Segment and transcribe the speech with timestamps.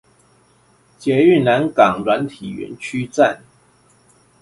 [0.97, 3.43] 捷運南港軟體園區站